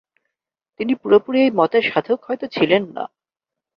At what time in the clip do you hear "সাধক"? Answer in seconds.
1.91-2.19